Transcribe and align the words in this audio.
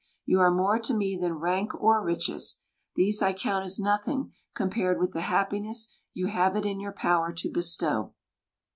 "You 0.25 0.39
are 0.39 0.49
more 0.49 0.79
to 0.79 0.95
me 0.95 1.15
than 1.15 1.37
rank 1.37 1.75
or 1.79 2.03
riches. 2.03 2.61
These 2.95 3.21
I 3.21 3.33
count 3.33 3.65
as 3.65 3.77
nothing, 3.77 4.31
compared 4.55 4.99
with 4.99 5.13
the 5.13 5.21
happiness 5.21 5.95
you 6.11 6.25
have 6.25 6.55
it 6.55 6.65
in 6.65 6.79
your 6.79 6.91
power 6.93 7.31
to 7.33 7.49
bestow." 7.51 8.11